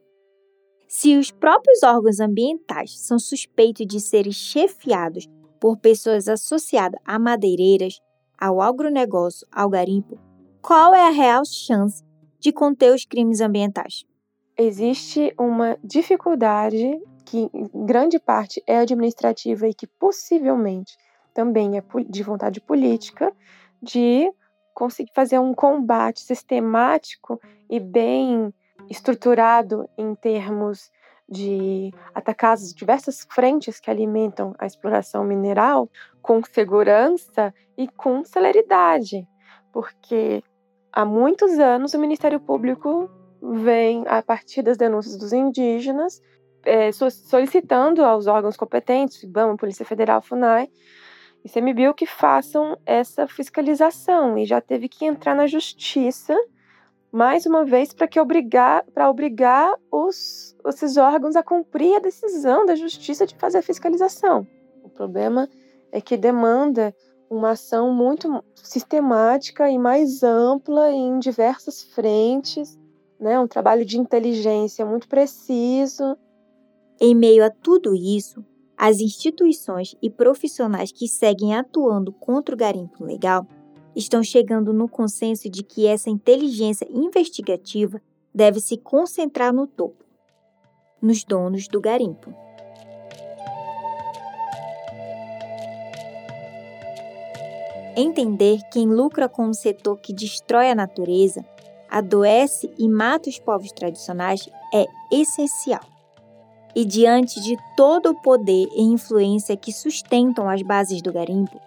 Se 0.87 1.17
os 1.17 1.31
próprios 1.31 1.81
órgãos 1.83 2.19
ambientais 2.19 2.99
são 2.99 3.17
suspeitos 3.17 3.85
de 3.87 3.99
serem 3.99 4.31
chefiados 4.31 5.27
por 5.59 5.77
pessoas 5.77 6.27
associadas 6.27 6.99
a 7.03 7.17
madeireiras, 7.17 7.99
ao 8.37 8.61
agronegócio, 8.61 9.47
ao 9.51 9.69
garimpo, 9.69 10.19
qual 10.61 10.93
é 10.93 11.07
a 11.07 11.11
real 11.11 11.43
chance 11.45 12.03
de 12.39 12.51
conter 12.51 12.93
os 12.93 13.05
crimes 13.05 13.41
ambientais? 13.41 14.05
Existe 14.57 15.33
uma 15.39 15.77
dificuldade 15.83 17.01
que, 17.25 17.49
em 17.53 17.85
grande 17.85 18.19
parte, 18.19 18.63
é 18.67 18.77
administrativa 18.77 19.67
e 19.67 19.73
que 19.73 19.87
possivelmente 19.87 20.95
também 21.33 21.77
é 21.77 21.83
de 22.07 22.23
vontade 22.23 22.61
política 22.61 23.33
de 23.81 24.31
conseguir 24.73 25.11
fazer 25.13 25.39
um 25.39 25.53
combate 25.53 26.21
sistemático 26.21 27.39
e 27.69 27.79
bem 27.79 28.53
estruturado 28.89 29.89
em 29.97 30.13
termos 30.15 30.91
de 31.27 31.91
atacar 32.13 32.53
as 32.53 32.73
diversas 32.73 33.25
frentes 33.31 33.79
que 33.79 33.89
alimentam 33.89 34.53
a 34.59 34.65
exploração 34.65 35.23
mineral 35.23 35.89
com 36.21 36.41
segurança 36.43 37.53
e 37.77 37.87
com 37.87 38.23
celeridade, 38.23 39.27
porque 39.73 40.43
há 40.91 41.03
muitos 41.03 41.57
anos 41.57 41.93
o 41.93 41.99
Ministério 41.99 42.39
Público 42.39 43.09
vem, 43.41 44.03
a 44.07 44.21
partir 44.21 44.61
das 44.61 44.77
denúncias 44.77 45.17
dos 45.17 45.33
indígenas, 45.33 46.21
é, 46.65 46.91
solicitando 46.91 48.03
aos 48.03 48.27
órgãos 48.27 48.57
competentes, 48.57 49.23
IBAMA, 49.23 49.55
Polícia 49.55 49.85
Federal, 49.85 50.21
FUNAI, 50.21 50.69
ICMBio 51.43 51.93
que 51.93 52.05
façam 52.05 52.77
essa 52.85 53.27
fiscalização 53.27 54.37
e 54.37 54.45
já 54.45 54.59
teve 54.59 54.89
que 54.89 55.05
entrar 55.05 55.35
na 55.35 55.45
justiça 55.45 56.35
mais 57.11 57.45
uma 57.45 57.63
vez 57.63 57.93
para 57.93 58.07
que 58.07 58.19
obrigar 58.19 58.83
para 58.93 59.09
obrigar 59.09 59.73
os 59.91 60.55
esses 60.67 60.97
órgãos 60.97 61.35
a 61.35 61.43
cumprir 61.43 61.95
a 61.95 61.99
decisão 61.99 62.65
da 62.65 62.75
justiça 62.75 63.25
de 63.25 63.35
fazer 63.35 63.59
a 63.59 63.61
fiscalização. 63.61 64.45
O 64.83 64.89
problema 64.89 65.47
é 65.91 66.01
que 66.01 66.17
demanda 66.17 66.93
uma 67.29 67.51
ação 67.51 67.93
muito 67.93 68.43
sistemática 68.55 69.69
e 69.69 69.77
mais 69.77 70.23
ampla 70.23 70.91
em 70.91 71.19
diversas 71.19 71.83
frentes, 71.83 72.77
né? 73.19 73.39
Um 73.39 73.47
trabalho 73.47 73.85
de 73.85 73.97
inteligência 73.97 74.85
muito 74.85 75.07
preciso. 75.07 76.17
Em 76.99 77.13
meio 77.13 77.43
a 77.43 77.49
tudo 77.49 77.93
isso, 77.93 78.43
as 78.77 78.99
instituições 78.99 79.95
e 80.01 80.09
profissionais 80.09 80.93
que 80.93 81.07
seguem 81.07 81.53
atuando 81.53 82.13
contra 82.13 82.55
o 82.55 82.57
garimpo 82.57 83.03
legal 83.03 83.45
estão 83.93 84.23
chegando 84.23 84.71
no 84.71 84.87
consenso 84.87 85.49
de 85.49 85.61
que 85.61 85.87
essa 85.87 86.09
inteligência 86.09 86.87
investigativa 86.89 88.01
deve 88.33 88.61
se 88.61 88.77
concentrar 88.77 89.53
no 89.53 89.67
topo, 89.67 90.05
nos 91.01 91.23
donos 91.25 91.67
do 91.67 91.81
garimpo. 91.81 92.33
Entender 97.97 98.59
quem 98.71 98.87
lucra 98.87 99.27
com 99.27 99.47
um 99.47 99.53
setor 99.53 99.97
que 99.99 100.13
destrói 100.13 100.69
a 100.69 100.75
natureza, 100.75 101.45
adoece 101.89 102.69
e 102.77 102.87
mata 102.87 103.29
os 103.29 103.39
povos 103.39 103.71
tradicionais 103.71 104.49
é 104.73 104.85
essencial 105.11 105.94
e 106.75 106.83
diante 106.83 107.41
de 107.41 107.57
todo 107.75 108.09
o 108.09 108.21
poder 108.21 108.67
e 108.75 108.81
influência 108.81 109.55
que 109.55 109.71
sustentam 109.71 110.49
as 110.49 110.61
bases 110.61 111.01
do 111.01 111.13
garimpo, 111.13 111.59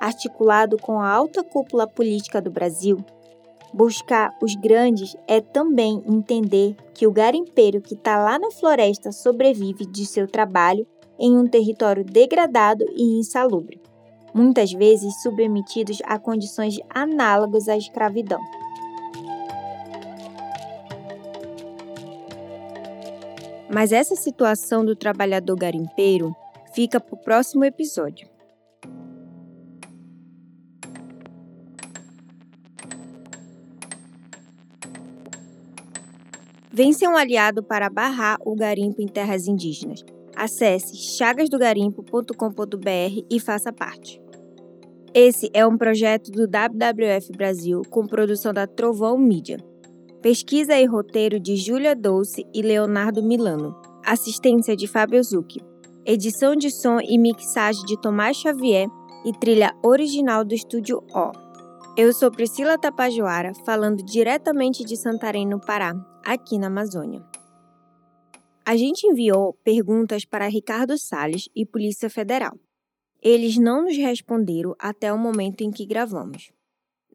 articulado 0.00 0.76
com 0.76 1.00
a 1.00 1.08
alta 1.08 1.44
cúpula 1.44 1.86
política 1.86 2.42
do 2.42 2.50
Brasil, 2.50 2.98
buscar 3.72 4.36
os 4.42 4.54
grandes 4.56 5.16
é 5.28 5.40
também 5.40 6.02
entender 6.06 6.74
que 6.92 7.06
o 7.06 7.12
garimpeiro 7.12 7.80
que 7.80 7.94
está 7.94 8.18
lá 8.18 8.38
na 8.38 8.50
floresta 8.50 9.12
sobrevive 9.12 9.86
de 9.86 10.04
seu 10.04 10.26
trabalho 10.26 10.86
em 11.18 11.36
um 11.36 11.46
território 11.46 12.04
degradado 12.04 12.84
e 12.94 13.18
insalubre, 13.18 13.80
muitas 14.34 14.72
vezes 14.72 15.22
submetidos 15.22 16.02
a 16.04 16.18
condições 16.18 16.78
análogas 16.90 17.68
à 17.68 17.76
escravidão. 17.76 18.40
Mas 23.72 23.92
essa 23.92 24.14
situação 24.14 24.84
do 24.84 24.94
trabalhador 24.94 25.56
garimpeiro 25.56 26.36
fica 26.74 27.00
para 27.00 27.14
o 27.14 27.18
próximo 27.18 27.64
episódio. 27.64 28.28
Vem 36.76 36.92
um 37.04 37.16
aliado 37.16 37.62
para 37.62 37.88
barrar 37.88 38.36
o 38.44 38.54
garimpo 38.54 39.00
em 39.00 39.06
terras 39.06 39.46
indígenas. 39.46 40.04
Acesse 40.36 40.94
chagasdogarimpo.com.br 41.16 43.24
e 43.30 43.40
faça 43.40 43.72
parte. 43.72 44.20
Esse 45.14 45.48
é 45.54 45.66
um 45.66 45.78
projeto 45.78 46.30
do 46.30 46.42
WWF 46.42 47.32
Brasil 47.34 47.80
com 47.88 48.06
produção 48.06 48.52
da 48.52 48.66
Trovão 48.66 49.16
Mídia. 49.16 49.56
Pesquisa 50.26 50.76
e 50.76 50.84
roteiro 50.84 51.38
de 51.38 51.54
Júlia 51.54 51.94
Dolce 51.94 52.44
e 52.52 52.60
Leonardo 52.60 53.22
Milano. 53.22 53.80
Assistência 54.04 54.74
de 54.74 54.88
Fábio 54.88 55.22
Zucchi. 55.22 55.60
Edição 56.04 56.56
de 56.56 56.68
som 56.68 56.98
e 57.00 57.16
mixagem 57.16 57.84
de 57.84 57.96
Tomás 58.00 58.36
Xavier 58.36 58.88
e 59.24 59.32
trilha 59.38 59.72
original 59.84 60.44
do 60.44 60.52
estúdio 60.52 60.98
O. 61.14 61.30
Eu 61.96 62.12
sou 62.12 62.28
Priscila 62.28 62.76
Tapajoara, 62.76 63.52
falando 63.64 64.04
diretamente 64.04 64.84
de 64.84 64.96
Santarém, 64.96 65.46
no 65.46 65.60
Pará, 65.60 65.94
aqui 66.24 66.58
na 66.58 66.66
Amazônia. 66.66 67.24
A 68.64 68.76
gente 68.76 69.06
enviou 69.06 69.56
perguntas 69.62 70.24
para 70.24 70.48
Ricardo 70.48 70.98
Salles 70.98 71.48
e 71.54 71.64
Polícia 71.64 72.10
Federal. 72.10 72.58
Eles 73.22 73.56
não 73.58 73.84
nos 73.84 73.96
responderam 73.96 74.74
até 74.76 75.12
o 75.12 75.18
momento 75.18 75.60
em 75.60 75.70
que 75.70 75.86
gravamos. 75.86 76.50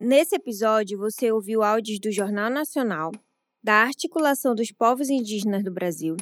Nesse 0.03 0.35
episódio, 0.35 0.97
você 0.97 1.31
ouviu 1.31 1.61
áudios 1.61 1.99
do 1.99 2.11
Jornal 2.11 2.49
Nacional, 2.49 3.11
da 3.63 3.83
Articulação 3.83 4.55
dos 4.55 4.71
Povos 4.71 5.11
Indígenas 5.11 5.63
do 5.63 5.71
Brasil, 5.71 6.17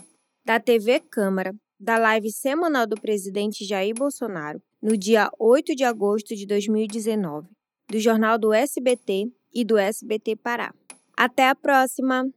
da 0.46 0.60
TV 0.60 1.00
Câmara, 1.00 1.56
da 1.80 1.98
live 1.98 2.30
semanal 2.30 2.86
do 2.86 3.00
presidente 3.00 3.64
Jair 3.64 3.96
Bolsonaro, 3.96 4.62
no 4.82 4.98
dia 4.98 5.32
8 5.40 5.74
de 5.78 5.86
agosto 5.86 6.36
de 6.36 6.46
2019, 6.46 7.48
do 7.90 8.00
Jornal 8.02 8.38
do 8.38 8.52
SBT 8.52 9.32
e 9.54 9.64
do 9.64 9.78
SBT 9.78 10.36
Pará. 10.36 10.74
Até 11.16 11.48
a 11.48 11.56
próxima! 11.56 12.30